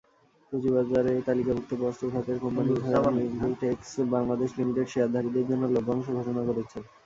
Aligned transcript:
পুঁজিবাজারে 0.51 1.13
তালিকাভুক্ত 1.27 1.71
বস্ত্র 1.81 2.05
খাতের 2.13 2.37
কোম্পানি 2.43 2.71
ফ্যামিলিটেক্স 2.85 3.89
বাংলাদেশ 4.13 4.49
লিমিটেড 4.57 4.87
শেয়ারধারীদের 4.89 5.45
জন্য 5.49 5.63
লভ্যাংশ 5.75 6.05
ঘোষণা 6.17 6.41
করেছে। 6.49 6.77